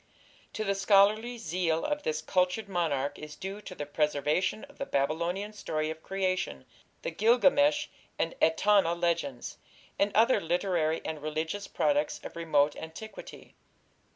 [0.53, 5.53] To the scholarly zeal of this cultured monarch is due the preservation of the Babylonian
[5.53, 6.65] story of creation,
[7.03, 7.85] the Gilgamesh
[8.17, 9.59] and Etana legends,
[9.99, 13.53] and other literary and religious products of remote antiquity.